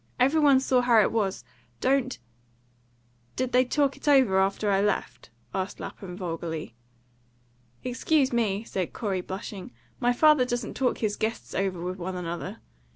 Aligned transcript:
"Every 0.19 0.39
one 0.39 0.59
saw 0.59 0.81
how 0.81 0.99
it 1.01 1.11
was. 1.11 1.43
Don't" 1.79 2.17
"Did 3.35 3.51
they 3.51 3.63
talk 3.65 3.95
it 3.95 4.07
over 4.07 4.39
after 4.39 4.71
I 4.71 4.81
left?" 4.81 5.29
asked 5.53 5.79
Lapham 5.79 6.17
vulgarly. 6.17 6.73
"Excuse 7.83 8.33
me," 8.33 8.63
said 8.63 8.93
Corey, 8.93 9.21
blushing, 9.21 9.71
"my 9.99 10.11
father 10.11 10.43
doesn't 10.43 10.73
talk 10.73 10.97
his 10.97 11.15
guests 11.17 11.53
over 11.53 11.79
with 11.79 11.99
one 11.99 12.15
another." 12.15 12.61